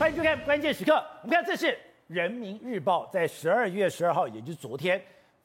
[0.00, 0.94] 欢迎收看关键时刻。
[1.20, 1.66] 我们看，这是
[2.06, 4.98] 《人民日报》在十二月十二号，也就是昨天，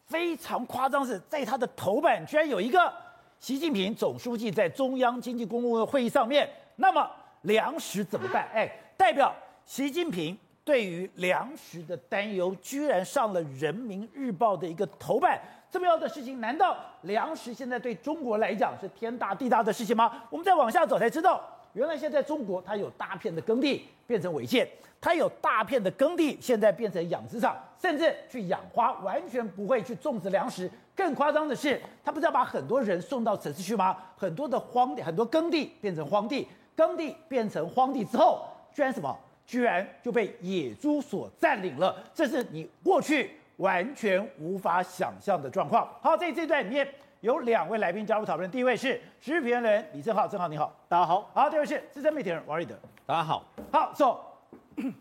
[0.05, 2.89] 非常夸张是在它的头版居然有一个
[3.37, 6.49] 习近平总书记在中央经济工作会议上面。
[6.77, 7.05] 那么
[7.41, 8.47] 粮食怎么办？
[8.53, 15.37] 哎，代表习近平对于粮食的担忧，居然上了《人民日报》的一个头版。
[15.69, 20.23] 这么样的事情，难道粮食现在对中国来讲是天大地大的事情吗？
[20.29, 21.45] 我们再往下走才知道。
[21.75, 24.65] 原来现在中国它有大片的耕地变成违建，
[25.01, 30.71] 它有大片的耕地现在变成养殖场，甚至去养花，完全不会去种植粮食。
[30.95, 33.97] 更夸张的是，它不是要把很多人送到城市去吗？
[34.15, 39.13] 很多的荒地，很多耕地变成荒地，耕地变成荒地之后，居然什么？
[39.45, 42.01] 居然就被野猪所占领了。
[42.13, 45.85] 这是你过去完全无法想象的状况。
[46.01, 46.87] 好，在这段里面。
[47.25, 51.27] 有两位来宾加入讨论，第一位是时事评论人李正浩，正浩你好，大家好。
[51.33, 53.43] 好，第二位是资深媒体人王瑞德，大家好。
[53.71, 54.23] 好，走，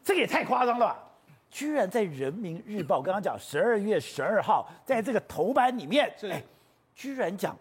[0.03, 0.99] 这个也太夸张了吧？
[1.51, 6.43] 居然在《人民日报》刚刚讲十二月十二号，在这个头版里面，哎，
[6.95, 7.55] 居然讲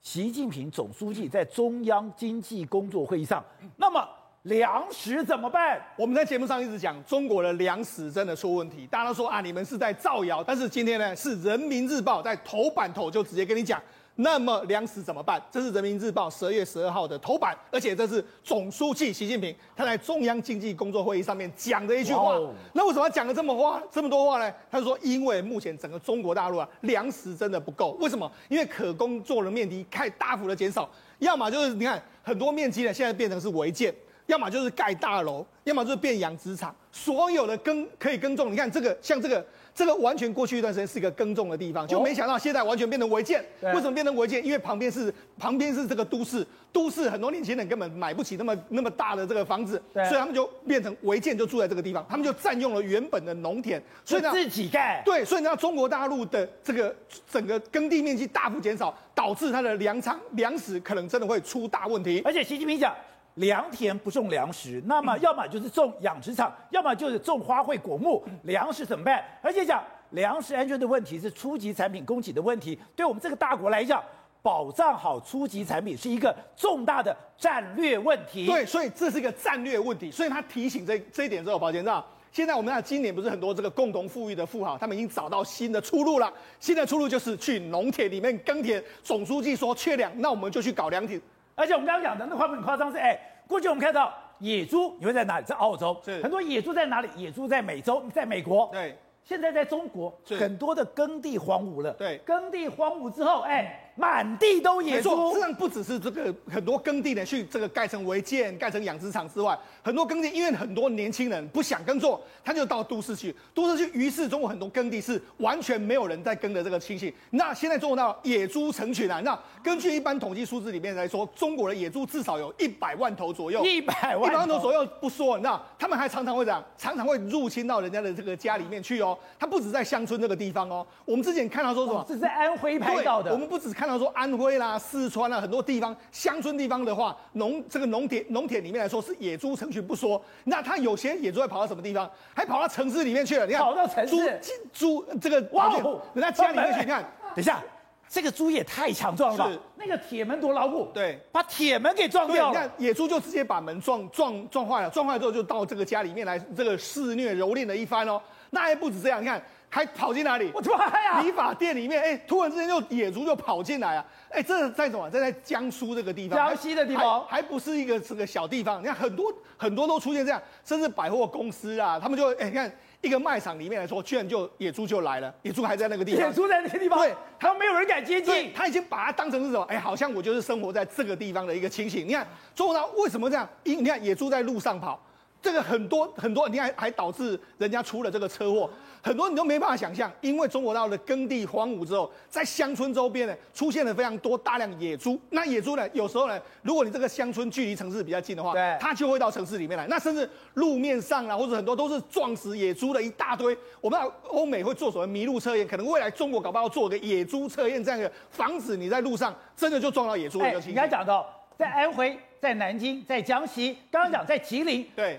[0.00, 3.44] 习近平总书记在中央经济工作会议上，
[3.76, 4.04] 那么。
[4.44, 5.78] 粮食怎么办？
[5.96, 10.42] 我们在节目上一直讲，中国的粮食真的出问题，大家都说啊，你们是在造谣。
[10.42, 13.78] 但是今天呢，是人民日报在头版头就直接跟你讲，
[14.16, 15.42] 那么粮食怎么办？
[15.50, 22.38] 这是人民日报十二月十二号的头版，而且这是总书记习近平他在中央经济工作会议上面讲的一句话。
[22.74, 24.52] 那为什么讲了这么话这么多话呢？
[24.70, 27.92] 他就说，因为目前整个中国大陆啊，粮食真的不够。
[28.00, 28.30] 为什么？
[28.48, 33.94] 因为可工作的面积开大幅的减少，要么就是你看很多面积呢，现在变成是违建。
[34.30, 36.74] 要么就是盖大楼，要么就是变养殖场。
[36.92, 43.44] 所有的耕可以耕种，你看这个，像这个，这个完全过去一段时间是一个耕种的地方，就没想到现在完全变成违建。
[43.60, 44.44] 为什么变成违建？
[44.44, 52.06] 因为旁边是旁边是这个都市，都市很多年轻人根本买不起那么那么大的这个房子，所以他们就变成违建，就住在这个地方。
[52.08, 55.02] 他们就占用了原本的农田，所以自己盖。
[55.04, 56.94] 对，所以你知道中国大陆的这个
[57.28, 62.22] 整个耕地面积大幅减少，导致它的粮仓粮食可能真的会出大问题。
[62.24, 62.94] 而且习近平讲。
[63.40, 68.22] 良田不种粮食，那么要么就是种养殖场， 要么就是种花卉果木。
[68.44, 69.24] 粮食怎么办？
[69.42, 74.02] 而且讲粮食安全的问题是初级产品供给的问题，对我们这个大国来讲，
[74.42, 78.46] 保障好初级产品是一个重大的战略问题。
[78.46, 80.10] 对，所以这是一个战略问题。
[80.10, 86.32] 所以他提醒这这一点之后，宝杰，你知道现在我们看今年不是很多这个共同富裕的富豪，他们已经找到新的出路了。
[86.58, 88.82] 新的出路就是去农田里面耕田。
[89.02, 91.20] 总书记说缺粮，那我们就去搞粮田。
[91.56, 92.90] 而且我们刚刚讲的那话不很夸张？
[92.90, 93.18] 是哎，
[93.50, 95.44] 过去我们看到野猪，你会在哪里？
[95.44, 96.00] 在澳洲。
[96.04, 97.08] 是很多野猪在哪里？
[97.16, 98.70] 野猪在美洲，在美国。
[98.72, 98.96] 对。
[99.24, 101.92] 现在在中国，很多的耕地荒芜了。
[101.94, 102.18] 对。
[102.18, 103.89] 耕地荒芜之后，哎。
[103.96, 117.12] 满地都野猪，实际上不只是这个很多耕地呢，去这个盖成违建、盖成养殖场之外，很多耕地因为很多年轻人不想耕作，他就到都市去，都市去，于是中国很多耕地是完全没有人在耕的这个情形。
[117.30, 129.18] 那现在中国到野猪成群啊，那根据一般统计数字里面来说，中国的野猪至少有一百万头左右，一百万，一百万头左右不说，那，他们还常常会这样，常常会入侵到人家的这个家里面去哦。
[129.38, 132.04] 他不止在乡村这个地方哦，我们之前看到说什么？
[132.08, 133.32] 这是在安徽拍到的。
[133.32, 134.78] 我们不止看到说安徽啦。
[134.78, 142.08] 四川啦，很多地方乡村地方的话，农这个农田农田里面来说是野猪成群不说，那他有些野猪会跑到什么地方？
[142.34, 143.46] 还跑到城市里面去了。
[143.46, 144.38] 你看，跑到城市，
[144.74, 145.74] 猪猪这个哇，
[146.12, 146.80] 人家家里面去。
[146.80, 147.02] 你看，
[147.34, 147.62] 等一下，
[148.06, 149.50] 这个猪也太强壮了吧？
[149.76, 152.52] 那个铁门多牢固，对，把铁门给撞掉了。
[152.52, 158.20] 你看，野猪就直接把门撞撞撞坏了，撞坏了之后就到这个家里面来，这个肆虐蹂躏了一番哦。
[158.50, 159.42] 那还不止这样，你看。
[159.72, 160.50] 还跑进哪里？
[160.52, 161.20] 我的妈呀！
[161.22, 164.04] 理发店里面，哎，突然之间就野猪就跑进来啊！
[164.28, 165.08] 哎，这在什么？
[165.08, 168.82] 这在江苏这个地方，江西的地方，还不是一个这个小地方。
[168.82, 172.70] 你看很多很多都出现这样，甚至百货公司啊，他们就哎，你看
[173.00, 179.62] 一个卖场里面来说，居然就野猪就来了，野猪还在那个地方，野猪在那个地方，对，他们没有人敢接近，他已经把它当成是什么？
[179.68, 182.08] 哎，好像我就是生活在这个地方的一个情形。
[182.08, 182.26] 你看，
[182.56, 183.48] 中国为什么这样？
[183.62, 185.00] 因你看野猪在路上跑。
[185.42, 188.70] 这个很多很多，你看还导致人家出了这个车祸，
[189.02, 195.18] 很多你都没办法想象，因为中国大陆的耕地荒芜之后，在乡村周边呢出现了非常多大量野猪。
[195.30, 199.86] 那野猪呢，有时候呢，如果你这个乡村距离城市比较近的话，对，它就会到城市里面来。
[199.86, 203.56] 那甚至路面上啊，或者很多都是撞死野猪的一大堆。
[203.80, 210.70] 我们知道欧美会做什么麋鹿测验，可能未来中国搞不好要做个野猪测验，这样的防止你在路上真的就撞到野猪的情形。
[210.72, 211.26] 你刚才讲到
[211.56, 215.18] 在安徽、在南京、在江西，刚刚讲在吉林，对。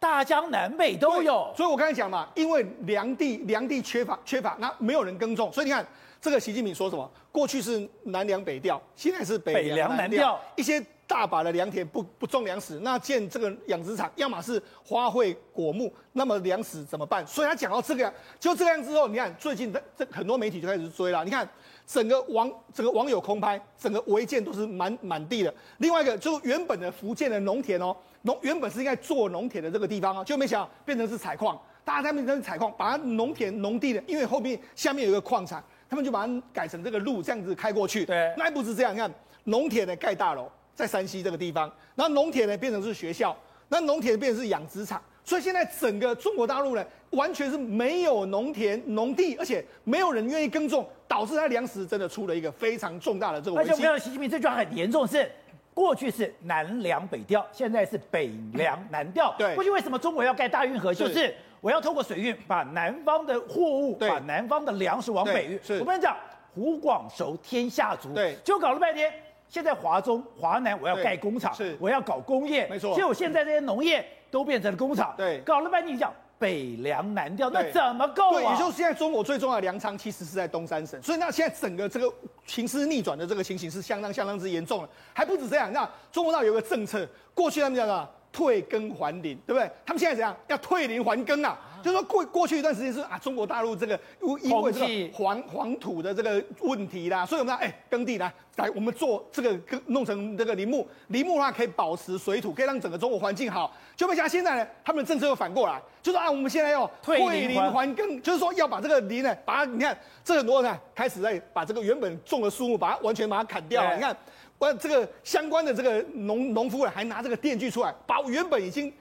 [0.00, 5.86] 大江南北都有，所以我刚才讲嘛，因为粮地粮地缺乏缺乏，那没有人耕种，所以你看
[6.20, 7.08] 这个习近平说什么？
[7.30, 10.84] 过去是南粮北调，现在是北粮南调，一些。
[11.10, 17.26] 大把的良田不不种粮食，那建这个养殖场，要么是花卉果木，那么粮食怎么办？
[17.26, 21.44] 所以他讲到这个，就这样之后，你看最近的这很多媒体就开始追了，你看
[21.84, 25.52] 整个网整个网友空拍，整个违建都是满满地的。
[25.78, 38.04] 另外一个就原本的福建的农田哦，农原本是应该做农田的这个地方啊，就没想到变成是采矿，大家在那边在采矿，把它农田农地的，因为后面下面有一个矿场，他们就把它改成这个路这样子开过去。
[38.04, 39.10] 对，那还不是这样，你看
[39.44, 40.50] 农田的盖大楼。
[40.72, 43.36] 在山西这个地方，然后农田呢变成是学校，
[43.68, 53.70] 那农田变成是养殖场，所以现在整个中国大陆呢，完全是没有农田、农地，而且没有人愿意耕种，导致它粮食真的出了一个非常重大的这个危机。
[53.70, 55.30] 而且我们看到习近平这句话很严重，是
[55.80, 59.34] 过去是南粮北调，现在是北粮南调。
[59.38, 60.92] 对，过去为什么中国要盖大运河？
[60.92, 65.58] 就是我要透过水运把南方的货物、把南方的粮食往北运。
[65.62, 66.14] 是，我们讲
[66.54, 68.12] 湖广熟天下足。
[68.12, 69.10] 对，就搞了半天。
[69.48, 72.94] 现在华中、华南，我要盖工厂，是我要搞工业，没错。
[72.94, 78.40] 结果现在这些农业都变成了工厂，对，搞了半天你讲北粮南调，那怎么够啊？
[78.40, 82.10] 对，也就是现在中国最重要的粮仓其实是在东三省，所以那现在整个这个
[82.46, 84.88] 形势逆转的这个情形是相当相当之严重了。
[85.12, 89.70] 还不止这样，那中国那有个政策，过去他们讲的退耕还林，对不对？
[89.84, 90.34] 他们现在怎样？
[90.48, 91.58] 要退林还耕啊。
[91.82, 93.98] 就是说过过去一段时间是啊，中国大陆这个
[94.42, 103.74] 因为这个黄黄土的这个问题啦，所以我们说哎耕地来来我们做这个弄成这个林木，林木的话可以保持水土，可以让整个中国环境好。
[103.96, 113.94] 就没想到现在呢，他们的政策又反过来，就说啊我们现在要退林还耕，就是说要把这个林呢，把它你看这很多人开始在把这个原本种的树木，把它完全把它砍掉了。
[113.94, 114.16] 你看，
[114.58, 118.92] 我这个相关的这个农农夫还拿这个电锯出来，把原本已经。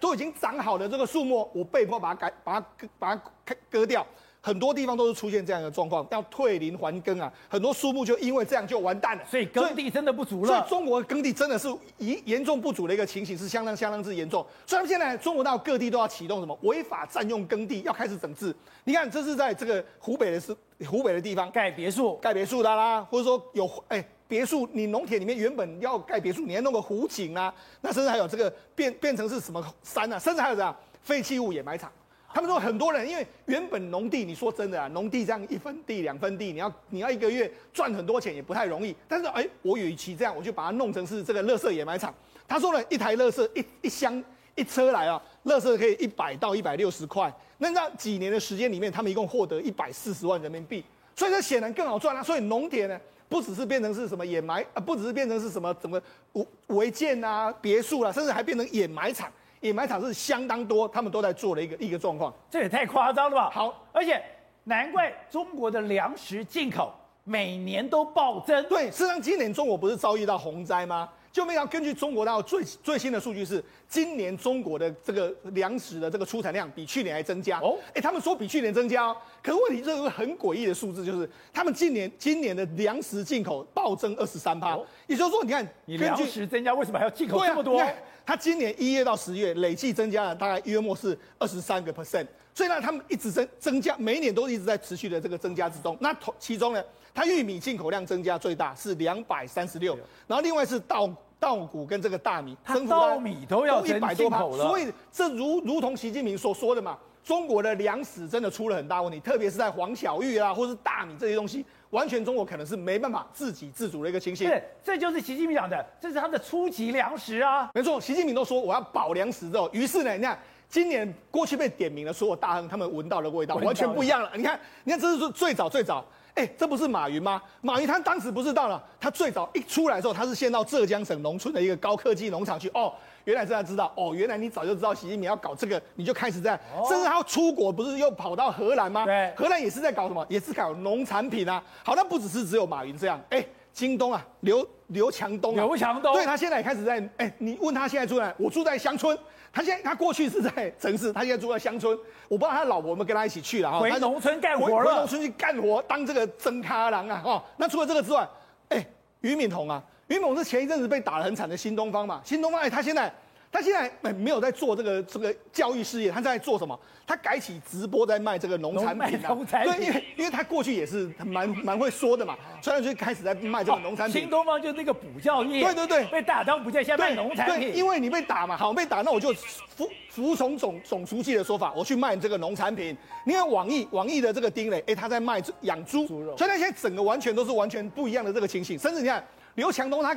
[0.00, 2.66] 都已经长好的这个树木，我被迫把它改，把它
[2.98, 4.06] 把它割割掉。
[4.40, 7.32] 很多地方都是出现这样的状况，要退林还耕啊。
[7.48, 10.46] 很多树木就因为这样就完蛋了，所以耕地真的不足了。
[10.46, 11.66] 所以中国耕地真的是
[11.98, 14.46] 严严重不足的一个情形，是相当相当之严重。
[14.64, 18.54] 所以他们现在中国到各地都要启动什么违法占用耕地，要开始整治。
[18.84, 20.56] 你看，这是在这个湖北的是
[20.88, 24.04] 湖北的地方盖别墅，盖别墅的啦，或者说有哎。
[24.28, 31.90] 别墅，你农田里面原本要盖别墅，你要弄个湖景啊，那甚至还有这个变变成是什么山啊，甚至还有这样废弃物掩埋场。
[32.34, 38.94] 他们说很多人因为原本农地，你说真的啊，农地这样一分地两分地，你要你要一个月赚很多钱也不太容易。
[39.08, 42.14] 但是哎，我与其这样，我就把它弄成是这个垃圾掩埋场。
[42.46, 44.22] 他说呢，一台垃圾一一箱
[44.54, 47.32] 一车来啊，垃圾可以一百到一百六十块。
[47.56, 50.84] 那那几年的时间里面，他们一共获得一百四十万人民币。
[51.14, 52.22] 所以这显然更好赚啊。
[52.22, 53.00] 所以农田呢？
[53.28, 56.00] 不只是变成是什么掩埋啊，不只是变成是什么怎么
[56.32, 59.30] 违违建啊、别墅啊，甚至还变成掩埋场。
[59.60, 62.32] 掩埋场是相当多，他们都在做的一个一个状况。
[62.50, 63.50] 这也太夸张了吧？
[63.50, 64.22] 好，而且
[64.64, 66.92] 难怪中国的粮食进口
[67.24, 68.62] 每年都暴增。
[68.68, 71.08] 对，事实上今年中国不是遭遇到洪灾吗？
[71.36, 77.76] 就没有根据中国大陆最最新的数据是，今年中国的这个粮食的这个出产量比去年还增加哦。
[77.92, 87.84] 哎，他们说比去年增加哦，可是问题这个很诡异的数字，就是他们今年今年的粮食进口暴增二十三趴，也就是说，你看你粮食增加，为什么还要进口这么多？
[88.24, 95.94] 他今年一月到十月累计增加了大概约莫是二十三个 percent，所以呢，他们一直增增加，每一年都一直在持续的这个增加之中。
[96.00, 101.14] 那同其中呢，它玉米进口量增加最大是两百三十六，然后另外是稻。
[101.38, 102.56] 稻谷跟这个大米，
[102.88, 114.48] 稻米都要一百多趴，了所以这如如同习近平所说的嘛，中国的粮食真的出了很大问题，特别是在黄小玉啊，或是大米这些东西，完全中国可能是没办法自给自足的一个情形。
[114.48, 117.70] 对，这就是习近平讲的，这是他的初级粮食啊。
[117.74, 120.38] 没错，习近平都说我要保粮食之后，于是呢，你看
[120.68, 124.30] 今年过去被点名的所有大亨，他们闻到的味道完全不一样了。
[124.34, 126.04] 你看，你看，这是最早最早。
[126.36, 127.42] 哎、欸，这不是马云吗？
[127.62, 132.68] 马云他当时不是到了，他最早一出来的时候，他是先到浙江省农村的一个高科技农场去。
[132.74, 132.92] 哦，
[133.24, 133.90] 原来这样知道。
[133.96, 136.58] 哦，原来你早就知道习近平要搞这个，你就开始这样。
[136.76, 139.06] 哦、甚至他要出国，不是又跑到荷兰吗？
[139.06, 140.24] 对，荷兰也是在搞什么？
[140.28, 141.62] 也是搞农产品啊。
[141.82, 143.18] 好，那不只是只有马云这样。
[143.30, 146.98] 哎、欸，京东啊，刘刘强东、啊，刘强东，对他现在也开始在。
[147.16, 149.18] 哎、欸，你问他现在住在，我住在乡村。
[149.56, 151.98] 他现在他过去是在城市，他现在住在乡村。
[152.28, 153.78] 我不知道他老婆有没有跟他一起去了哈。
[153.78, 154.90] 回农村干活了。
[154.90, 157.22] 回农村去干活，当这个真咖郎啊！
[157.24, 158.28] 哦，那除了这个之外，
[158.68, 158.86] 哎、欸，
[159.22, 162.20] 俞敏洪啊，俞敏洪是前一阵子被打得很惨的新东方嘛。
[162.22, 163.10] 新东方，哎、欸，他现在。
[163.56, 166.78] 他现在没有在做这个这个教育事业，他在做什么？
[167.06, 169.28] 他改起直播在卖这个农产品啊。
[169.28, 169.72] 农产品。
[169.72, 174.20] 对，因为因为他过去也是蛮蛮会说的嘛，所以就开始在卖这个农产品。
[174.20, 175.62] 新东方就是那个补教业。
[175.62, 176.04] 对对对。
[176.08, 177.72] 被打当补教，现在卖农产品。
[177.72, 182.94] 对，因为你被打嘛，好被打，那我就服服从总总书记的说法，我去卖这个农产品。
[183.24, 186.36] 你看网易网易的这个丁磊，哎，他在卖养猪，猪肉。
[186.36, 190.14] 所以他现在整个完全都是完全不一样的这个情形，甚至你看刘强东他。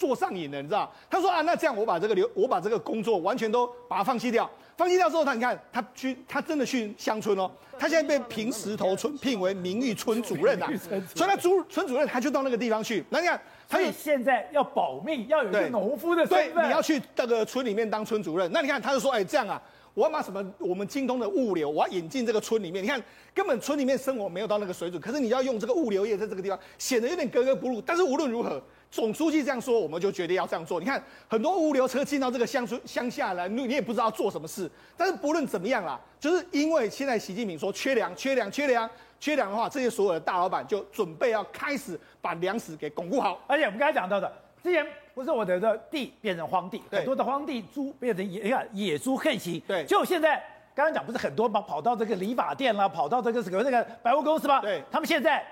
[0.00, 0.90] 做上瘾了，你知道？
[1.10, 4.50] 他说啊，那这样我把这个留，我把这个工作完全都把它放弃掉。
[4.78, 7.50] 放弃掉之后，他你看他去，他真的去乡村哦。
[7.78, 10.70] 他现在被平石头村聘为名誉村主任啊，
[11.14, 13.04] 所以他主村主任他就到那个地方去。
[13.10, 13.38] 那你看，
[13.68, 18.50] 他现在要保命，要有一个农夫的身份，对，你要去那个村里面当村主任。
[18.50, 19.60] 那你看，他就说，哎，这样啊。
[19.94, 22.82] 我要把什么我们京东的物流，我要引进这个村里面。
[22.82, 23.02] 你看，
[23.34, 27.82] 根本村里面生活没有到那个水准，可是你要用这个物流业在这个地方，显得有点格格不入。
[27.82, 30.78] 但是无论如何，总书记这样说，我们就决定要这样做。
[30.78, 34.70] 你看，很多物流车进到这个乡村乡下来，你你也不知道做什么事。
[34.96, 43.42] 但是不论怎么样啦，就是因为现在习近平说缺粮、缺粮、缺粮、缺粮的话，这些所有的大老板就准备要开始把粮食给巩固好。
[43.46, 44.32] 而且我们刚才讲到的，
[44.62, 44.86] 之前。
[45.14, 49.60] 不是我的的地变成荒地，很多的荒地猪变成野，你看野猪横行。
[49.66, 50.42] 对，就现在
[50.74, 54.60] 刚刚讲不是很多嘛，跑到这个理发店啦，跑到这个什么那个百货公司吧？
[54.60, 55.44] 对，他们现在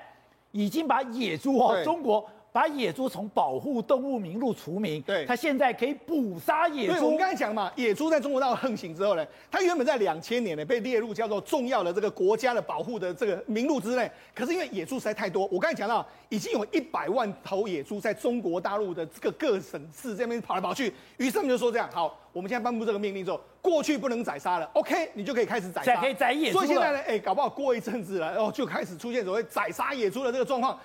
[0.53, 2.29] 已经把野猪哦，中国。
[2.51, 7.05] 把野猪从保护动物名录除名，对，它现在可以捕杀野猪。
[7.05, 14.11] 我们刚才讲嘛，野猪在中国大陆横行之后呢，它原本在两千年呢被列入叫做重要的这个国家的保护的这个名录之内。
[14.35, 26.59] 可是因为野猪实在太多，我刚才讲到已经有一百万头野猪在中国大陆的这个各省市这边跑来跑去，于是他们就说这样，好，我们现在颁布这个命令之后，过去不能宰杀了，OK，你就可以开始宰杀，可以宰野猪。
[26.59, 30.79] 所以现在呢，哎，搞不好过一阵子了，然后就开始出现所谓宰杀野猪的这个状况。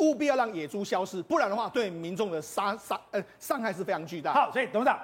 [0.00, 4.32] 务必要让野猪消失，不然的话，对民众的杀杀呃伤害是非常巨大。
[4.32, 5.00] 好，所以董事长，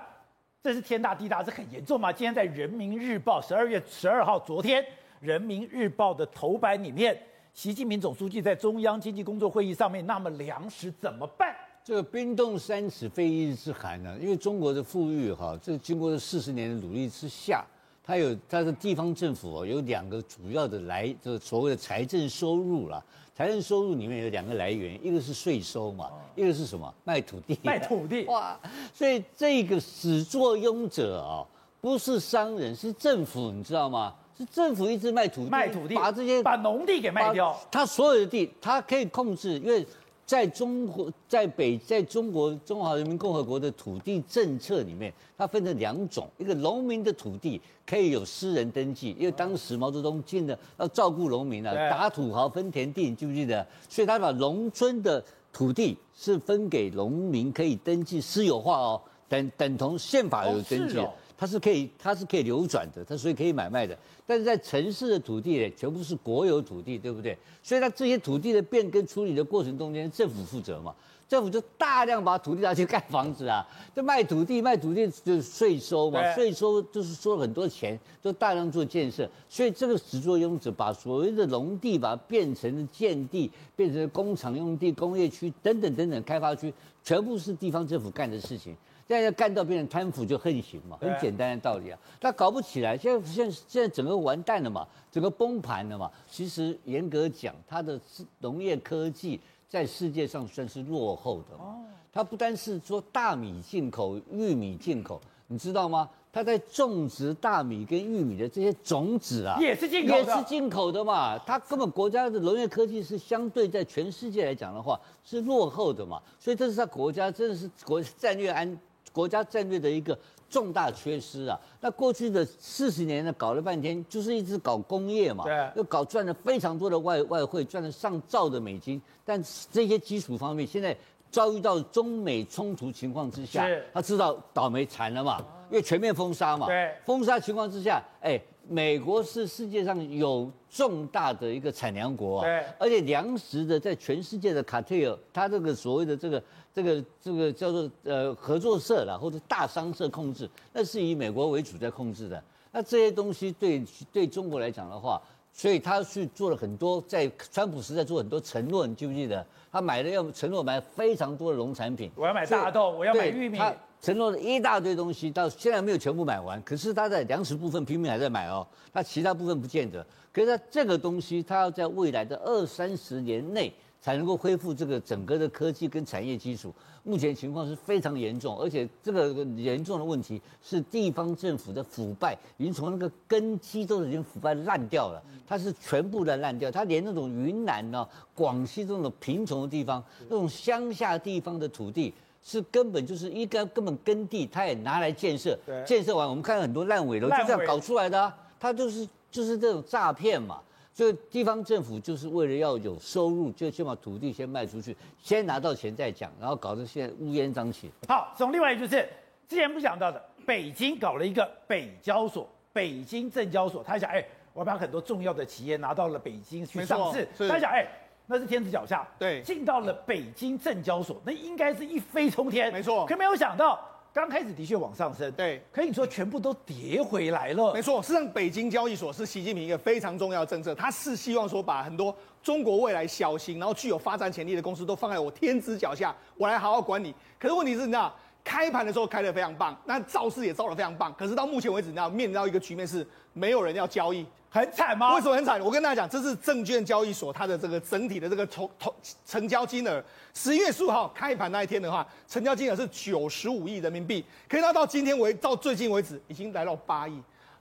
[0.63, 2.13] 这是天大地大，这很严重吗？
[2.13, 4.83] 今天在《人民日报》十二月十二号，昨天
[5.21, 7.17] 《人民日报》的头版里面，
[7.53, 11.55] 习近平总书记在中央经济工作会议上面，那么粮食怎么办？
[11.85, 14.17] 这个冰冻三尺非一日之寒呢、啊？
[14.21, 17.65] 因为中国的富裕哈，这经过这四十年的努力之下，
[18.05, 23.03] 它有它的地方政府哦，有两个主要的来，就是所谓的财政收入啦。
[23.35, 26.93] 财政收入里面有两个来源，一个是税收嘛，一个是什么？
[27.05, 27.59] 卖土地。
[27.63, 28.25] 卖土地。
[28.29, 28.59] 哇，
[28.93, 31.47] 所以这个始作俑者啊，
[31.81, 34.15] 不是商人，是政府，你知道吗？
[34.37, 37.59] 是政府一直卖土地，卖土地，把这些把农地给卖掉。
[37.71, 39.87] 他所有的地，他可以控制，因为。
[40.33, 53.67] 在中国，在北，在中国中华人民共和国的土地政策里面，它分成两种：一个农民的土地可以有私人登记，因为当时毛泽东进了要照顾农民啊，打土豪分田地，你记不记得？
[53.91, 55.23] 所以他把农村的
[55.53, 60.97] 土地是分给农民可以登记私有化哦，等等同宪法有登记。
[61.43, 63.99] 它是可以，它是可以流转的，它所以可以买卖的。
[64.25, 67.37] 但是在城市的土地呢，全部是国有土地，对不对？
[67.65, 70.95] 所以它这些土地的变更处理的过程中间，政府负责嘛。
[71.29, 79.29] 政府就大量把土地拿去盖房子啊，就卖土地，卖土地就是税收嘛，税收就是收了很多钱，就大量做建设。
[79.49, 86.73] 所以这个始作俑者把所谓的农地把它变成了建地，变成了工厂用地、工业区等等等等开发区，
[87.03, 88.77] 全部是地方政府干的事情。
[89.09, 91.99] 现在要干到变成贪腐就横行嘛，很简单的道理啊。
[92.21, 96.11] 他搞不起来，现在现在现在整个完蛋了嘛，整个崩盘了嘛。
[96.31, 98.01] 其实严格讲，它的
[98.39, 101.77] 农业科技在世界上算是落后的嘛。
[102.13, 106.09] 它不单是说大米进口、玉米进口，你知道吗？
[106.33, 111.37] 它在种植大米跟玉米的这些种子啊，也是进口的，也是进口的嘛。
[111.41, 116.23] 它根本国家的农业科技是相对在全世界来讲的话是落后的嘛。
[116.39, 118.79] 所以这是他国家真的是国战略安。
[119.13, 121.59] 国家战略的一个重大缺失啊！
[121.81, 129.01] 那过去的四十年呢，搞了半天就是一直搞工业嘛，对，又搞赚了非常多的外外汇，赚了上兆的美金。
[129.25, 130.97] 但这些基础方面，现在
[131.31, 138.39] 遭遇到中美冲突情况之下，他知道倒霉惨了嘛，因为全面封杀嘛，对，封杀情况之下，哎，
[138.69, 142.45] 美国是世界上有重大的一个产粮国
[142.79, 146.43] 而且粮食的在全世界的卡特尔，它这个所谓的这个。
[146.75, 152.43] 这个这个叫做呃合作社啦，或者大商社控制，那是以美国为主在控制的。
[152.71, 155.21] 那这些东西对对中国来讲的话，
[155.53, 159.47] 所以他去做了很多，在川普时代做很多承诺，你记不记得？
[159.71, 166.61] 他买了要承诺买非常多的农产品，我要买大豆，我要买玉米，他承诺了一大堆东西，到现在没有全部买完。
[166.63, 170.05] 可是他在粮食部分拼命还在买哦，他其他部分不见得。
[170.33, 173.73] 可是他这个东西，他要在未来的二三十年内。
[174.03, 188.05] 才能够恢复这个整个的科技跟产业基础，目前情况是非常严重，而且这个严重的问题是地方政府的腐败，已经从那个根基都已经腐败烂掉了，它是全部的烂掉，它连那种云南呢、
[188.35, 195.57] 广西这种贫穷的地方，那种乡下地方的土地是根本就是一个根本耕地，他也拿来建设，
[195.87, 200.61] 建设完我们看到很多烂尾楼就这样搞出来的、啊，他就是就是这种诈骗嘛。
[200.95, 207.91] 所以地方政府就是为了要有收入，就先把土地先卖出去，先拿到钱再讲，然后搞得现在乌烟瘴气。
[208.09, 209.09] 好，从另外就是
[209.49, 214.23] 之前不讲到的，北京搞了一个北交所、北京证交所，他想，哎，
[214.53, 217.87] 我把很多重要的企业拿到了北京去上市，他想，哎。
[218.27, 223.05] 那是天子脚下，对，进到了北京证交所，那应该是一飞冲天，没错。
[223.07, 223.79] 可没有想到，
[224.13, 227.75] 刚开始的确往上升，对，可以说全部都跌回来了。
[227.75, 237.15] 没错，事实上，北京交易所是习近平一个非常重要的政策，他是希望说把很多中国未来小型然后具有发展潜力的公司都放在我天子脚下，我来好好管理。
[237.39, 238.15] 可是问题是，你知道，
[238.45, 244.27] 开盘的时候开的非常棒，那造势也造的非常棒，可是到目前为止，你要面临到一个局面是没有人要交易。
[244.51, 245.15] 很惨吗？
[245.15, 245.59] 为什么很惨？
[245.63, 248.95] 我跟大家讲，这是证券交易所它的这个整体的这个投投
[249.25, 257.19] 成交金额，十一月十五号开盘那一天的话，成交金额是九十五亿人民币，可以到到今天为到最近为止，已经来到八亿，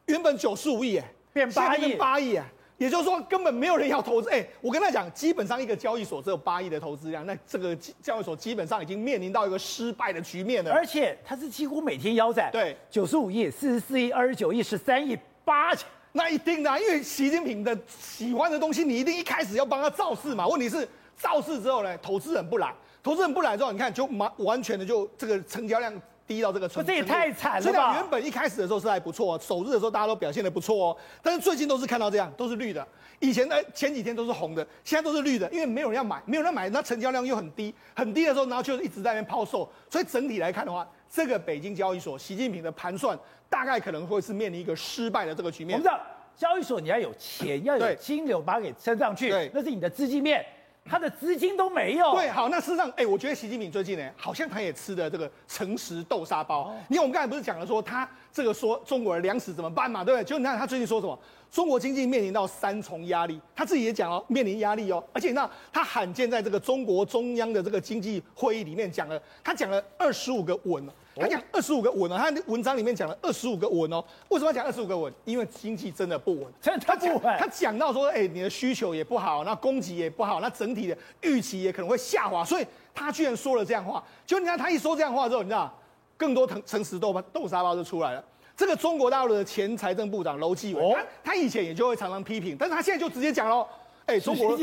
[0.08, 2.46] 原本九十五亿，哎，变八亿，八亿啊！
[2.82, 4.28] 也就是说，根本没有人要投资。
[4.32, 10.72] 哎，我跟他讲，基本上一个交易所只有八亿的投资量，那这个交易所基本上已经面临到一个失败的局面了。
[10.72, 15.88] 而且它是几乎每天腰斩，对，九十五亿、四十四亿、二十九亿、十三亿、八千。
[16.14, 20.48] 那一定的啊，因为习近平的喜欢的东西，你一定一开始要帮他造势嘛。
[20.48, 22.74] 问题是造势之后呢，投资人不来，
[23.04, 25.94] 投资人不来之后，你看就完完全的就这个成交量
[26.32, 26.88] 低到这个程度。
[26.88, 27.92] 这也太惨了吧！
[27.92, 30.98] 所以原本一开始的时候是还不错，首日的时候大家都表现的不错哦。
[31.22, 32.88] 但是最近都是看到这样，都是绿的。
[33.20, 39.70] 以前呢，前几天都是红的，现在都是绿的，因为没有人要买，没有人要买，那成交量又很低，很低的时候，然后就一直在那边抛售。
[39.90, 43.18] 所以整体来看的话，这个北京交易所，习近平的盘算
[43.50, 45.78] 大概可能会是面临一个失败的这个局面。
[45.78, 46.02] 我们知道
[46.36, 50.44] 交易所你要有钱，要有金流，把它给撑上去，对，那是你的资金面，
[50.84, 52.14] 他的资金都没有。
[52.14, 56.64] 对，好，那事实上，哎，我觉得习近平最近呢，好像他也吃的这个诚实豆沙包。
[56.64, 60.24] 哦、你看我们刚才不是讲了说他这个说中国的粮食怎么办嘛，对不对？
[60.26, 61.18] 就你看他最近说什么，
[61.52, 70.86] 中国经济面临到三重压力，他自己也讲哦，面临压力哦，而且那他罕见在这个中国中央的这个经济会议里面讲了，他讲了二十五个稳。
[71.16, 74.04] 他讲二十五个稳哦，他文章里面讲了二十五个稳哦。
[74.30, 75.12] 为什么要讲二十五个稳？
[75.26, 76.46] 因为经济真的不稳。
[76.62, 82.46] 真的他讲他讲到说，哎，你的需求也不好，那供给也不好，那整体的预期也可能会下滑。
[82.46, 84.04] 所以他居然说了这样话。
[84.26, 85.74] 就你看他一说这样话之后，你知道，
[86.16, 88.24] 更多诚诚实豆豆沙包就出来了。
[88.56, 93.68] 这个中国大陆的前财政部长楼继伟，他他以前也就会常常批评，但是他现在就直接讲喽。
[94.08, 94.58] 哎，中国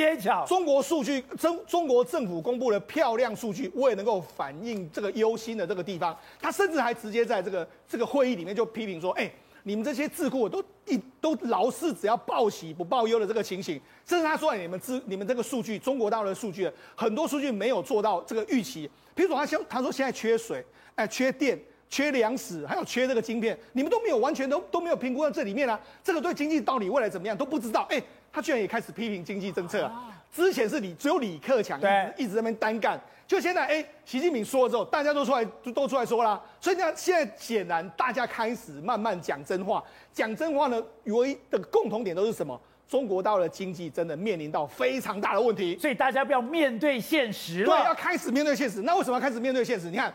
[0.46, 6.14] 中国数据，中中国政府公布的漂亮数据，我也能够反映这个忧心的这个地方。
[6.40, 9.30] 他甚至还直接在这个这个会议里面就批评说：“哎，
[9.62, 18.90] 你们这些智库都一都老是只要报喜不报忧的这个情形。”甚至他说：“你们智你们这个数据，中国大陆的数据很多数据没有做到这个预期。
[19.16, 20.62] 譬如说他现他说现在缺水，
[20.96, 25.80] 哎，缺电，缺粮食，还有缺这个晶片，你们都没有完全都都没有评估到这里面啊。
[26.02, 27.86] 这个对经济到底未来怎么样都不知道。
[27.88, 30.14] 哎。”他居然也开始批评经济政策啊！
[30.32, 31.80] 之前是李只有李克强
[32.16, 42.60] 一直在那边单干，就现在哎，习近平说了之后，大家都出来都都出来说啦，所以呢，现在显然大家开始慢慢讲真话，讲真话呢，唯一的共同点都是什么？
[42.86, 48.82] 中国大陆的经济真的面临到非常大的问题，所以大家不要面对现实了，对，要开始面对现实。
[48.82, 49.90] 那为什么要开始面对现实？
[49.90, 50.10] 你看，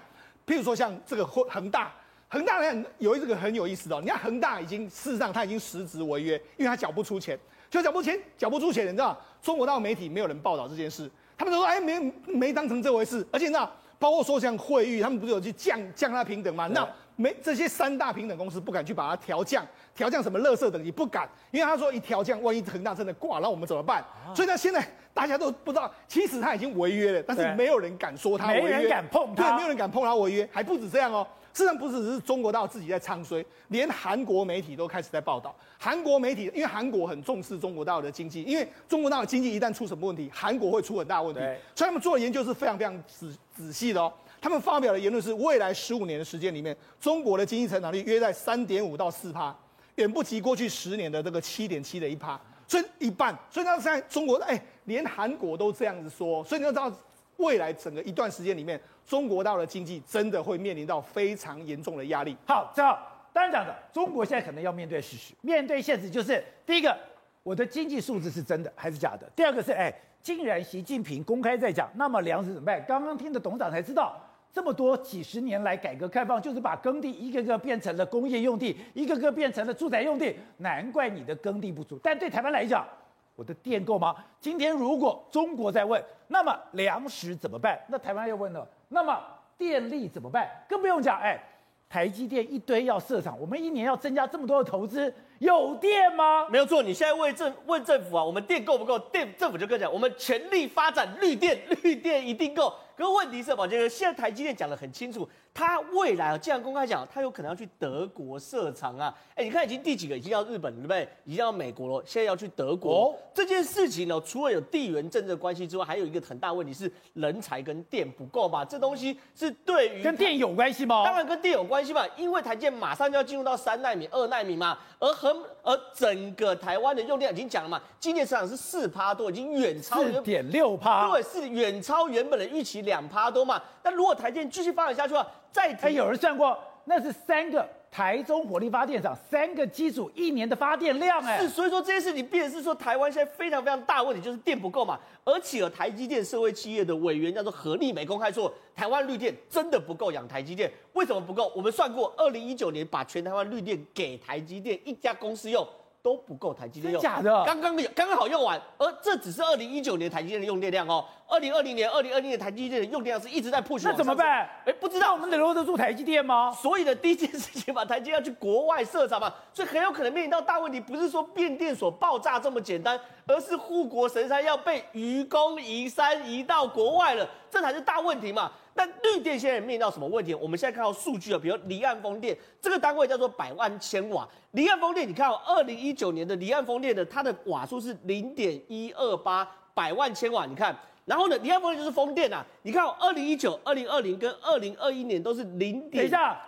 [0.46, 1.92] 譬如说像这个恒大，
[2.30, 7.38] 恒大呢有一个很有意思的，你看恒大已经事实上他已经实质违约，因为他缴不出钱。
[7.74, 9.20] 就脚不钱，缴不出钱，你知道？
[9.42, 13.26] 中国大陆媒体没有人报道这件事，他们都说哎，没没当成这回事。
[13.32, 16.68] 而且你知道，包括说像惠誉，他们不是有去降降它平等吗？
[16.68, 24.06] 那没这些三大平等公司不敢去把它调降，调降什么垃圾等级不敢，因为他说一调降，万一恒大真的挂，那我们怎么办？
[24.36, 31.28] 所以呢，现在大家都不知道，其实他已经违约了，但是没有人敢说他违约，没人敢碰他，对，没有人敢碰他违约，还不止这样哦。
[31.54, 35.56] 事实上不只是中国大陆自己在唱衰，连韩国媒体都开始在报道。
[35.78, 41.40] 韩国媒体因为韩国很重视中国大陆的经济，因为中国大陆经济一旦出什么问题，韩国会出很大问题，
[41.76, 44.12] 所以他们做的研究是非常非常仔仔细的哦。
[44.42, 49.56] 他们发表的言论是，未来十五年的时间里面，中国的经济成长率约在三点五到四趴，
[49.96, 53.38] 远不及过去十年的这个七点七的一趴，所以一半。
[53.52, 56.92] 所以那现在中国哎，连韩国都这样子说，所以你要知道。
[57.38, 62.36] 未来整个一段时间里面，中国大陆的经济真的会面临到非常严重的压力。
[62.46, 66.98] 好，正好，当然讲的，中国现在可能要面对事实，面对现实就是第一个，
[67.44, 69.30] 我的经济数字是真的还是假的？
[69.36, 72.84] 第二个是，哎，既然习近平公开在讲，那么粮食怎么办？
[72.88, 74.16] 刚刚听的董事长才知道，
[74.52, 82.00] 这么多几十年来改革开放，就是把耕地一个个变成了工业用地，一个个变成了住宅用地，难怪你的耕地不足。
[82.02, 82.88] 但对台湾来讲，
[83.36, 84.16] 我的电够吗？
[84.40, 87.80] 今天如果中国在问，那么粮食怎么办？
[87.88, 89.20] 那台湾要问了，那么
[89.58, 90.50] 电力怎么办？
[90.70, 91.42] 更不用讲，哎，
[91.90, 96.48] 台积电一堆要设厂，我们一年要增加这么多的投资，有电吗？
[96.50, 98.98] 没有错，你现在问政问政府啊，我们电够不够？
[98.98, 102.74] 电政府就跟讲，我们全力发展绿电，绿电一定够。
[102.96, 109.16] 可问题是，宝杰哥，现在台积电讲得很清楚，他未来啊，既然公开讲，他有可能要去德国设厂啊。
[109.36, 110.18] 哎，你看已经第几个？
[110.18, 111.08] 已经要日本对不对？
[111.26, 112.92] 已经要美国了，现在要去德国。
[112.92, 118.66] 哦、这件事情呢，除了有地缘政治关系之外，还有一个很大问题是人才跟电不够吧？
[118.66, 121.04] 这东西是对于跟电有关系吗？
[121.06, 133.62] 当然跟电有关系嘛，因为台积电马上就要进入到三奈米、二奈米嘛，而很而整个台湾的用电已经讲了嘛，今年市场是四趴多，已经远超四点六趴，对，是远超原本的预期两趴多嘛。
[133.84, 141.40] 那如果台积电继续发展下去的话，再还有人算过，那是三个台中火力发电厂三个机组一年的发电量哎。
[141.40, 145.00] 是，所以说这件事情，变成是说台湾现在非常非常大问题，就是电不够嘛。
[145.24, 150.70] 而且有台积电社会企业的委员叫做何立美公开说，台湾绿电真的不够养台积电。
[150.94, 151.54] 为什么不够？
[151.56, 155.66] 我们算过，二零一九年把全台湾绿电给台积电一家公司用。
[156.04, 164.50] 都不够台积电用，假的，刚刚有刚刚好用完，而这只是二零一九年台积电的用电量哦，二零二零年、二零二零年台积电的用电量是一直在 push，那怎么办？
[164.66, 166.52] 哎，不知道我们能留得住台积电吗？
[166.52, 178.52] 所以呢，第一件事情把台积电要去国外设厂嘛，所以很有可能面临到大问题，不是说变电所爆炸这么简单，而是护国神山要被愚公移山移到国外了，这才是大问题嘛。
[178.76, 180.34] 但绿电现在面临到什么问题？
[180.34, 184.28] 我们现在看到数据啊，比如离岸风电这个单位叫做百万千瓦。
[184.52, 196.04] 离岸风电，你看哦，二零一九年的离岸风电的它的瓦数是零点一二八百万千瓦，你看，然后呢，离岸风电就是风电啊，你看哦，二零一九、二零二零跟二零二一年都是零点。
[196.04, 196.42] 等一下，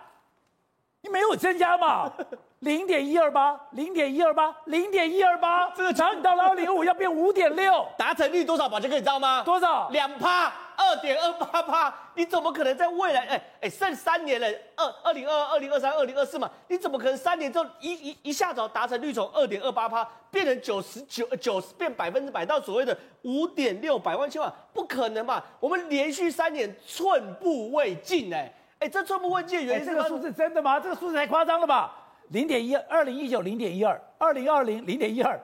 [1.02, 2.12] 你没有增加嘛？
[2.60, 8.68] 零点一二八，零点一二八，零点一二八，这个长你到了二零五要变五点六，达成率多少？
[8.68, 9.44] 宝杰哥你知道吗？
[9.44, 9.88] 多少？
[9.90, 10.52] 两趴。
[10.78, 13.26] 二点二八趴，你怎么可能在未来？
[13.26, 24.54] 哎哎，剩三年了，二二零二二、二零二三、二零二四嘛，你怎么可能三年之后一一一下子达成率从二点二八趴变成九十九九十变百分之百到所谓的五点六百万千万？
[24.74, 25.44] 不可能吧？
[25.60, 30.80] 我们连续三年寸步未进，哎哎，这寸步未进的原因，这个数字真的吗？
[30.80, 31.96] 这个数字太夸张了吧？
[32.30, 35.40] 零点一，二零一九零点一二，二零二零零点一二。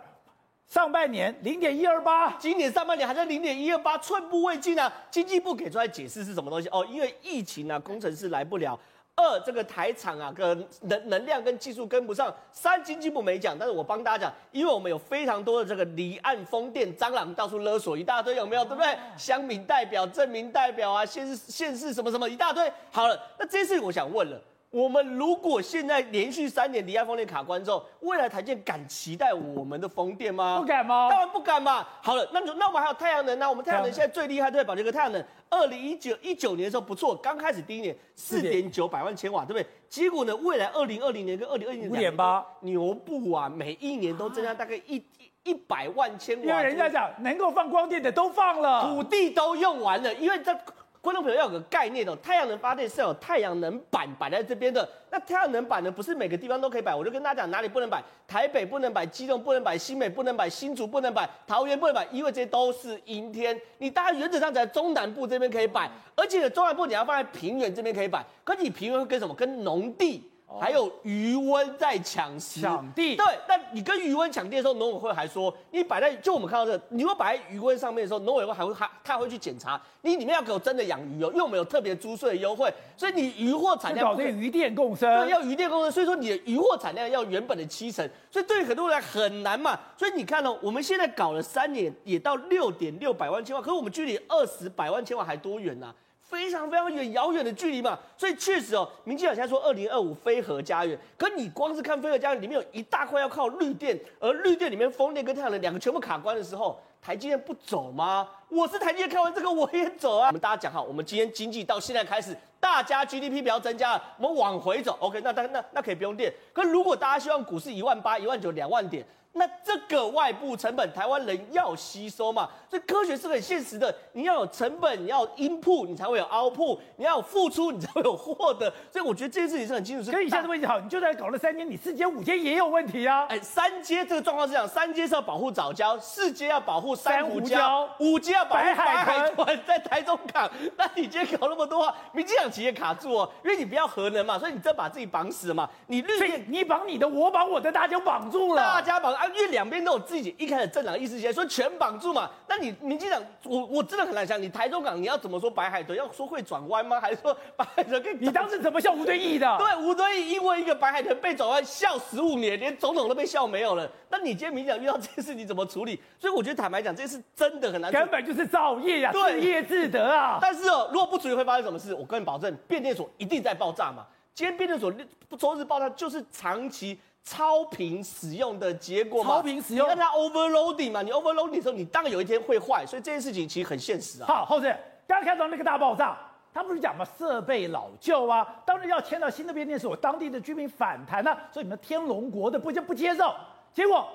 [0.71, 4.89] 上半年零点一二八，今年上半年还在零点一二八，寸步未进啊！
[5.12, 6.69] 经济部给出来解释是什么东西？
[6.69, 8.73] 哦，因为疫情啊，工程师来不了；
[9.17, 18.63] 二，这个台厂啊，跟能能量跟技术跟不上；三，经济部没讲，但是我帮大家讲，因为我们有非常多的这个离岸风电蟑螂到处勒索一大堆，有没有？
[18.63, 18.97] 对不对？
[19.17, 22.71] 乡民代表、镇民代表啊，县市县市什么什么一大堆。
[22.93, 24.39] 好了，那这件事情我想问了。
[24.71, 30.60] 我们如果现在连续三年离岸风电卡关之后，未来台积电敢期待我们的风电吗？
[30.60, 31.10] 不敢吗？
[31.10, 31.86] 当然不敢嘛。
[32.01, 33.49] 好了，那那我们还有太阳能呢？
[33.49, 39.67] 我们太阳能现在最厉害，对，宝杰哥，太阳能，二零一九一九年的时候不错，刚开始第一年四点九百万千瓦，对不对？
[39.89, 46.43] 结果呢，未来二零二零年跟二零二一年五点八牛步啊，每一年都增加 大概一一一百万千瓦。
[46.45, 50.57] 因为人家讲能够放光电的都放了，土地都用完了，因为这。
[51.02, 54.88] 观众朋友要有个概念哦，太阳能发电是有太阳能板摆在这边的。
[55.10, 56.94] 那太阳能板呢，不是每个地方都可以摆。
[56.94, 58.04] 我就跟大家讲，哪里不能摆？
[58.28, 63.60] 台北不能摆，基隆不能摆，新北不能摆，新竹不能摆，桃园不能摆，因为这些都是阴天。
[63.80, 68.24] 你大概原则上在中南部这边可以摆，而且中南部你要放在平原这边可以摆。
[68.44, 69.34] 可你平原会跟什么？
[69.34, 70.31] 跟农地。
[70.60, 95.96] 还有余温在抢抢地，对，但你跟余温抢地的时候，农委会还说，你摆在就我们看到这个，你如果摆在余温上面的时候，农委会还会还他会去检查，你里面要给我真的养鱼哦，因为我们有特别租税的优惠，所以你渔获产量搞这个渔电共生，对，要渔电共生，所以说你的渔获产量要原本的七成，所以对于很多人来很难嘛，所以你看哦，我们现在搞了三年，也到六点六百万千瓦，可是我们距离二十百万千瓦还多远呢、啊？
[96.32, 108.26] 非常非常远遥远的距离嘛，所以确实哦，民进党现在说二零二五非核家园，可你光是看非核家园里面有一大块要靠绿电，而绿电里面风电跟太阳能两个全部卡关的时候，台积电不走吗？
[108.48, 110.28] 我是台积电，看完这个我也走啊。
[110.28, 115.20] 我们大家讲好，我们今天经济到现在开始，大家 GDP 不要增加了，我们往回走，OK？
[115.22, 119.06] 那那那那可以不用电，可如果大家希望股市一万八、一万九、两万点。
[119.34, 122.50] 那这个外部成本，台湾人要吸收嘛？
[122.70, 128.70] 所以科学是很现实的，你要有成本，你要 input，你才会有 output，你要有付出，你才会有获得。
[128.91, 130.04] 所以我觉得这件事情是很清楚。
[130.04, 133.26] 是，可以你下子问题好，你就算搞了三阶，你四阶、五阶也有问题啊。
[133.30, 140.52] 哎，三阶这个状况是这样：三阶是要保护早教，四阶要保护珊瑚礁，五阶要保护白海豚在台中港。
[140.76, 145.70] 那你今天搞那么多话，民进党企业卡住哦，因为你不要核能嘛，所以你真把自己绑死了嘛。
[145.88, 149.20] 你绿电，你绑你的，我绑我的，大家绑住了，大家绑。
[149.21, 152.27] 啊，因为两边都有自己一开始政党意识形态，说全绑住嘛。
[152.47, 155.95] 那你民进党，我我真的很难想，你台中港你要怎么说白海豚？
[155.95, 156.99] 要说会转弯吗？
[156.99, 159.57] 还是说白海豚跟你当时怎么笑吴敦义的？
[159.60, 163.88] 对，吴敦义因为一个白海豚被转弯笑十五年，连总统都被笑没有了。
[164.10, 166.01] 那你今天民进党遇到这件事，你怎么处理？
[166.17, 170.39] 所以我觉得坦白讲，这事真的很难，根本就是造业呀，对，自业自得啊。
[170.41, 171.93] 但是哦，如果不处理会发生什么事？
[171.93, 174.03] 我跟你保证，变电所一定在爆炸嘛。
[174.34, 174.91] 今天变电所
[175.38, 176.99] 周日爆炸，就是长期。
[177.23, 179.36] 超频使用的结果嘛？
[179.36, 181.01] 超频使用，你看它 overloading 嘛？
[181.01, 184.25] 你 overloading 的时候，你当然有一天会坏，所以这件事情其实很现实啊。
[184.25, 184.65] 好，后子，
[185.07, 186.17] 刚刚看到那个大爆炸，
[186.51, 193.34] 他不是讲嘛，设备老旧啊，当然要迁到新的变电所，当地的居民反弹啊，所以你们天龙国的不就不接受，
[193.71, 194.10] 结果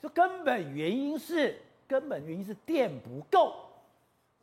[0.00, 3.52] 说根本原因是根本原因是电不够，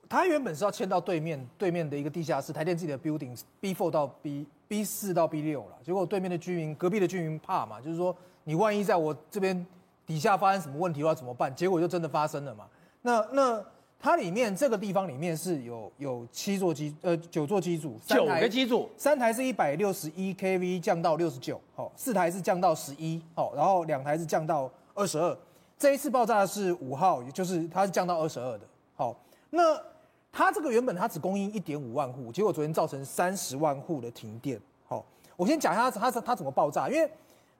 [0.09, 4.45] 他原本是要迁到对面对面的一个地下室，台电自己的 building B four 到 B。
[4.71, 9.67] B 四到 B 六了，结果对面的居民、隔壁的居民怕嘛，就是说你万一在我这边
[10.05, 11.53] 底下发生什么问题的话怎么办？
[11.53, 12.65] 结果就真的发生了嘛。
[13.01, 13.61] 那那
[13.99, 25.37] 它里面这个地方里面是有有七座机呃九座机组，九个机组，三台是一百六十一 kV 降到六十九，好，四台是降到十一，好，然后两台是降到二十二。
[25.77, 28.61] 这一次爆炸的是五号，也就是它是降到二十二的，
[28.95, 29.13] 好，
[29.49, 29.90] 那。
[30.31, 34.59] 它这个原本它只供应一点五万户，结果昨天造成三十万户的停电。
[34.87, 37.11] 好，我先讲一下它它它怎么爆炸，因为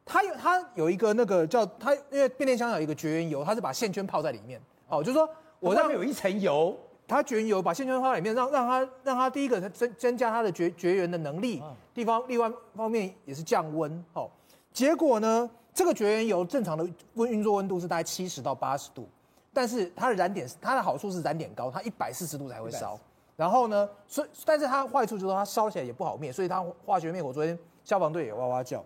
[0.06, 4.60] 它有它有一个那个叫它，因为变电箱有一个绝缘油，它是把线圈泡在里面。
[4.88, 5.30] 哦，就是说
[5.60, 11.62] 我让有一层油，它绝缘油把线圈泡在里面，让让它让它第一个增增加它的绝绝缘的能力，
[11.94, 14.04] 地方另外方面也是降温。
[14.14, 14.32] 好，
[14.72, 19.08] 结果呢，这个绝缘油正常的温运作温度是大概七十到八十度。
[19.54, 22.98] 但是它的燃点，它的好处是燃点高，它一百四十度才会烧。
[23.36, 28.84] 然后呢，所以但是它坏处就是它烧起来也不好灭，所以它化学灭火，昨天消防队也哇哇叫。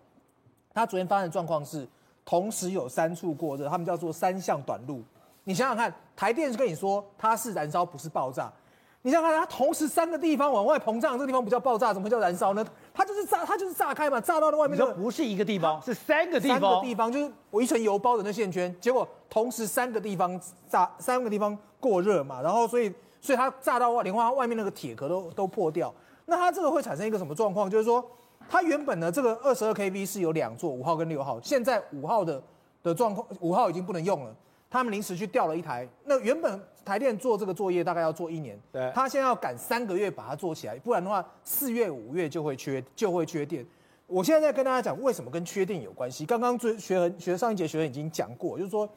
[0.73, 1.88] 它昨天发生的状况是，
[2.23, 5.01] 同时有三处过热，他们叫做三项短路。
[5.43, 8.51] 你想想看，台电是跟你说它是燃烧，不是爆炸。
[9.06, 12.65] 你想想看，它同时三个地方往外膨胀，这个地方不叫爆炸，怎么会叫燃烧呢？
[12.91, 14.76] 它就是炸，它就是炸开嘛，炸到了外面。
[14.76, 16.60] 这不是一个地方，是三个地方。
[16.60, 22.91] 三个地方就是我一层油包的那线圈，结果同时三个地方炸，三个地方过热嘛，然后所以
[23.22, 25.94] 所以它炸到外，连它外面那个铁壳都都破掉。
[26.26, 27.70] 那它这个会产生一个什么状况？
[27.70, 28.04] 就是说，
[28.50, 32.41] 它原本呢这个二十二 kV 是有两座，五号跟六号，现在五号的
[32.82, 34.36] 的状况，五号已经不能用了。
[34.78, 43.66] 他们临时去调了一台，那原本台电做这个作业大概要做一年，对，他现在要赶三个月把它做起来，不然的话四月五月就会缺 就会缺电。
[44.08, 46.26] 我现在在跟大家讲为什么跟缺电有关系。
[46.26, 48.88] 刚刚最学恒学上一节学恒已经讲过，就是说，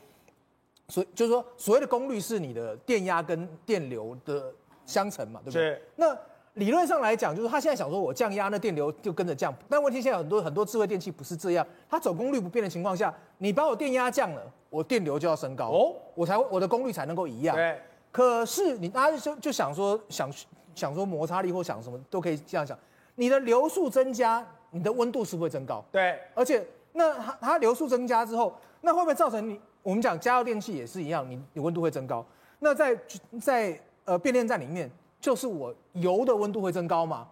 [0.88, 4.53] 所就是说所谓的功率是你的电压跟电流的
[4.85, 5.81] 相乘嘛，对不对？
[5.97, 6.14] 那
[6.59, 9.55] 理论上来讲，就是他现在想说我降压，那电流就跟着降。
[9.68, 14.42] 但问题现在很多很多智慧电器不是这样，它总功率不变的情况下，你把我电压降了。
[14.71, 17.57] 我电流就要升高哦，我才我的功率才能够一样。
[17.57, 17.81] 对，
[18.12, 20.31] 可是你大家就就想说想
[20.75, 22.79] 想说摩擦力或想什么都可以这样想，
[23.14, 25.83] 你的流速增加，你的温度是不是会增高？
[25.90, 32.23] 对，而且那它它流速增加之后，那会不会造成你我们讲加热电器也是一样，你你温度会增高？
[32.59, 32.94] 那在
[33.40, 37.26] 在呃变电站里面，就是我油的温度会增高嘛？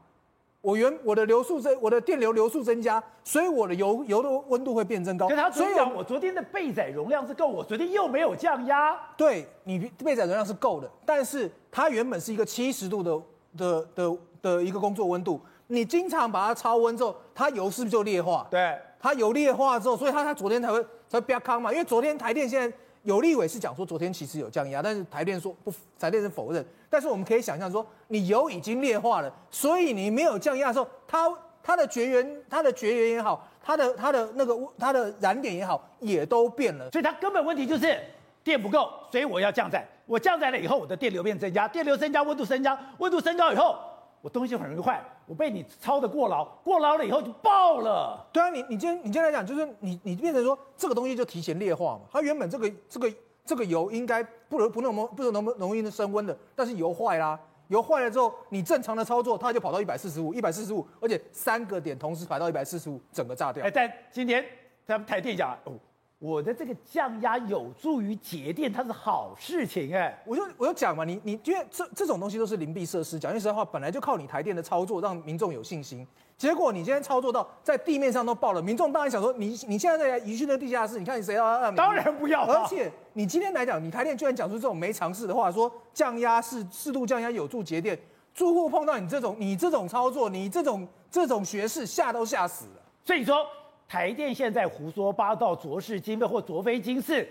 [0.61, 5.29] 我原我的流速增，我的电流流速增加，所以我的油油的温度会变增高。
[5.53, 8.99] 所以我昨天的备载容量是够，我昨天又没有降压。
[9.17, 13.23] 对，你备载容量是够的，但是它原本是一个七十度的
[13.57, 18.45] 的的的一个工作温度，你经常把它超温之后，它油是不是就劣化？
[18.51, 22.77] 对，它油劣化之后，所以它它昨天才会才会飙康嘛，因为昨天台电现在。
[23.03, 26.67] 有立委是讲说昨天其实有降压，但是台电说不，台电是否认。
[26.97, 31.31] 但是我们可以想象说，你油已经劣化了，所以你没有降压的时候，它
[31.63, 36.91] 它的绝缘、它的绝缘也好，它的它的那个它的燃点也好，也都变了。
[36.91, 38.03] 所以它根本问题就是
[38.43, 39.87] 电不够，所以我要降载。
[40.07, 43.77] 我降载了以后，我的电流变增加，电流增加，温度升加，温度升高以后。
[44.23, 48.27] 我东西很容易坏，我被你操的过劳，过劳了以后就爆了。
[48.33, 52.01] 对啊，你你今天你今天来讲，就是你你变成说这个东西就提前劣化嘛。
[52.11, 53.13] 它原本这个这个
[53.47, 63.65] 这个油应该不能不那么不能那么容易升温的，但是油坏啦，油坏了之后，你正常的操作它就跑到一百四十五，一百四十五，而且三个点同时排到一百四十五，整个炸掉。
[63.65, 64.45] 哎，但今天
[64.87, 65.73] 他们台电讲哦。
[66.19, 70.19] 我的这个降压有助于节电，它是好事情哎！
[70.25, 76.09] 我就我就讲嘛，你你因为这这种东西都是灵璧设施，讲句实在话，本来就靠你台电的操作让民众有信心。
[76.37, 81.75] 结果你今天操作到在地面上都爆了，民众当然想说，你你现在在移去那个地下室，你看你谁要让？
[81.75, 82.45] 当然不要。
[82.45, 87.99] 而且你今天来讲，你台电居然讲出这种没常识的话，说降压是适度降压有助节电，
[88.35, 92.83] 住户碰到你这种你这种操作，你这种这种学士吓都吓死了。
[93.05, 93.47] 所以说。
[93.89, 97.25] 台电现在胡说八道、昨是今非或昨非金是，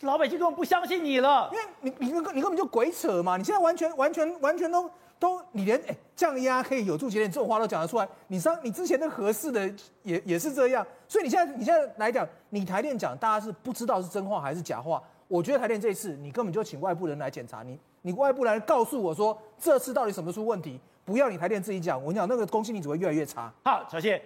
[0.00, 1.48] 老百姓根本不相信你了。
[1.52, 3.36] 因为你你你根本就鬼扯嘛！
[3.36, 4.90] 你现在完全完全完全都
[5.20, 15.00] 都你连哎降压可以有助节电这种话都讲得出来，你上你之前的合适的也也是这样，所以你现在你现在来讲，你台电讲大家是不知道是真话还是假话。
[15.28, 23.52] 我觉得台电这一次你根本就请外部人来检查你，你外部来告诉我说这次到底什么出问题，不要你台电自己讲，我跟你讲那个公信力只会越来越差。
[23.62, 24.20] 好，小谢。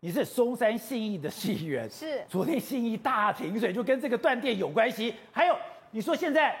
[0.00, 5.14] 你是松山信义的信员，是昨天信义大停水，就跟这个断电有关系。
[5.32, 5.56] 还有，
[5.90, 6.54] 你说现在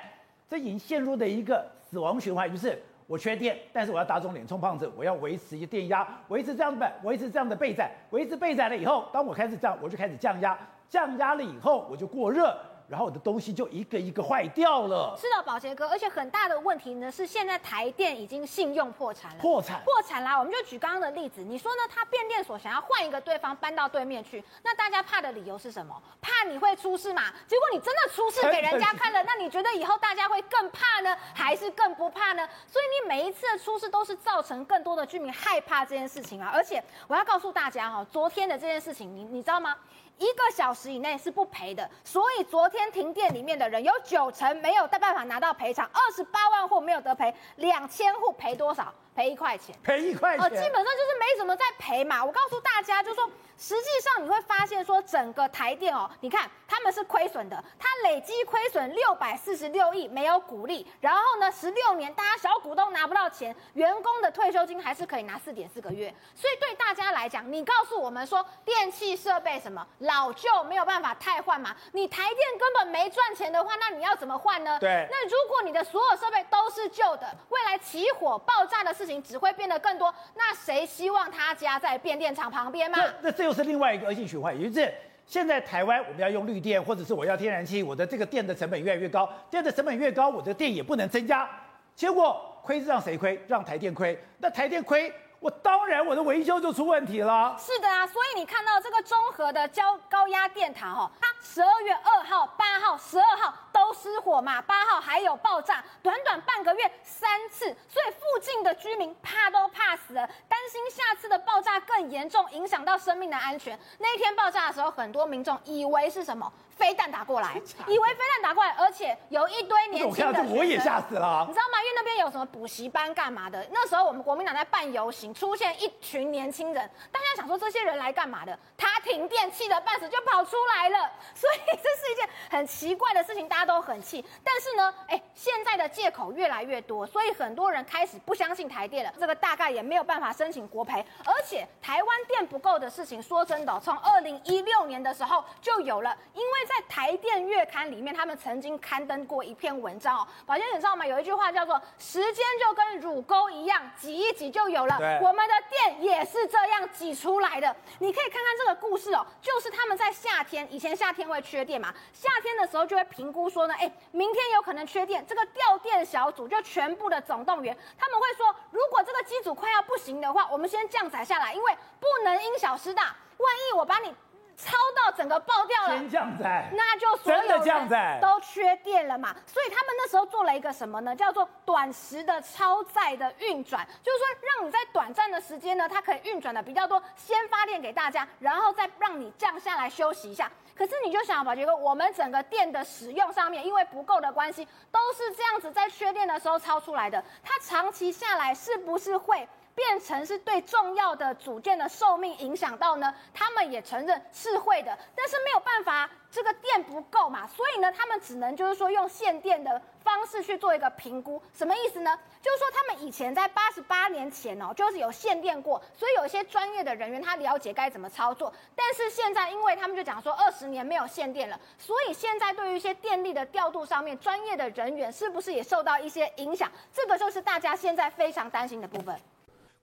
[0.50, 12.56] 这已经陷入的一个死亡循环，就是我缺电，但是我要打肿脸充胖子，我要维持一个电压，维持这样的维持这样的备载，维持备载了以后，当我开始这样，我就开始降压，降压了以后我就过热。
[12.88, 15.16] 然后我的东西就一个一个坏掉了。
[15.20, 19.38] 是的，宝杰哥，而且很大的问题呢是，现在台电已经信用破产了。
[19.40, 20.38] 破产，破产啦！
[20.38, 21.82] 我们就举刚刚的例子，你说呢？
[21.88, 26.00] 他变电所想要换一个对方搬到对面去，那大家怕的理由是什么？
[26.20, 27.24] 怕你会出事嘛？
[27.46, 32.48] 结果你真的出事给人家看了，那你觉得以后大家会更怕呢，还是更不怕呢？
[32.66, 36.50] 所以你每一次的出事都是造成更多的居民害怕这件事情啊！
[36.52, 39.76] 而且我要告诉大家哈，昨天的这件事情，你你知道吗？
[40.18, 48.92] 一个小时以内是不赔的，所以昨天停电里面的人有九成没有办法拿到赔偿，二十八万户没有得赔，两千户赔多少？
[49.16, 52.22] 赔一块钱，赔一块钱，哦，基本上就是没怎么在赔嘛。
[52.22, 66.14] 我告诉大家，就是说，实际上你会发现说，整个台电哦，你看他们是亏损的，它累计亏损六百四十六亿，没有股利，然后呢，十六年大家小股东拿不到钱，员工的退休金还是可以拿四点四个月。
[66.34, 71.74] 所以对大家来讲，你告诉我们说，电器设备什么老旧没有办法汰换嘛？
[71.92, 74.78] 你台电根本没赚钱的话，那你要怎么换呢？
[74.78, 75.08] 对。
[75.10, 82.98] 那如果你的所有设备都是旧的，未来起火爆炸的事情只会变得更多，那谁希望他家在变电厂旁边吗？
[83.22, 84.92] 那这又是另外一个恶性循环，也就是
[85.24, 91.48] 现在台湾我们要用绿电，或者是我要天然气，我的这个电的成本越来越高，电的成本越高，我的电也不能增加，
[91.94, 93.40] 结果亏是让谁亏？
[93.46, 94.18] 让台电亏。
[94.38, 97.56] 那台电亏，我当然我的维修就出问题了。
[97.58, 103.54] 是的啊，所以你看到这个中和的交高压电塔哦，它十二月二号、八号、十二号。
[103.76, 113.78] 都失火嘛，八号还有爆炸，短短半个月三次，所以附近的居民怕都怕死了，担心下次的爆炸更严重，影响到生命的安全。
[113.98, 116.50] 那一天爆炸的时候，很多民众以为是什么？
[116.74, 117.54] 飞弹打过来，
[117.86, 121.44] 以为飞弹打过来，而且有一堆年轻的，我也吓死了。
[121.46, 121.75] 你知道吗？
[122.18, 123.66] 有什么补习班干嘛的？
[123.70, 128.58] 那时候我们国民党在办游行，出现一群年轻人，大家想说这些人来干嘛的？
[128.76, 134.24] 他停电气得半死就跑出来了， 所以这是一件很奇怪的事情，大家都很气。
[134.44, 139.12] 但是呢，哎，现在的借口越来越多，所以很多人开始不相信台电了。
[139.18, 146.56] 这个大概也没有办法申请国赔，而且台湾电不够的事情，说真的，从二零一六年的时候就有了，因为。
[146.66, 150.26] 在台电月刊里面，他们曾经刊登过一篇文章哦。
[150.44, 151.06] 宝杰，你知道吗？
[151.06, 154.96] 有一句话叫做“时间就跟乳沟一样，挤一挤就有了”。
[155.22, 157.76] 我们的电也是这样挤出来的。
[158.00, 174.14] 你可以看看这个故不是哦，就是他们在夏天，以前夏天会缺电嘛，夏天的时候就会评估说呢，哎，明天有可能缺电，这个调电小组就全部的总动员，他们会说，如果这个机组快要不行的话，我们先降载下来，因为不能因小失大，万一我把你。
[174.56, 179.34] 超到整个爆掉了，先降载，那就所有人都缺电了嘛。
[179.46, 181.14] 所以他们那时候做了一个什么呢？
[181.14, 190.50] 叫做短时的超载的运转，就是说让你在短暂的时间呢，它可以运转的比较多，先发电给大家，然后再让你降下来休息一下。
[190.74, 199.46] 可是你就想，宝杰哥，我们整个电的使用上面，因为不够的关系，都是这样子在缺电的时候超出来的，它长期下来是不是会？
[199.76, 203.14] 变成是对重要的组件的寿命影响到呢？
[203.34, 211.40] 他们也承认是会的，但是没有办法，这个电不够嘛，所以呢，他们只能就是说用限电的方式去做一个评估。
[211.52, 212.18] 什么意思呢？
[212.40, 218.50] 就是说他们以前在八十八年前哦，就是有限电过，所以有一些专业的人员他了解该怎么操作。
[218.74, 226.72] 但是现在，因为他们就讲说二十年没有限电了，所以现在对于一些电力的调度上面，专业的人员是不是也受到一些影响？
[226.94, 229.14] 这个就是大家现在非常担心的部分。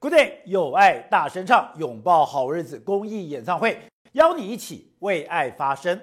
[0.03, 3.77] Good day，有爱大声唱，拥抱好日子公益演唱会，
[4.11, 5.97] 邀你一起为爱发声。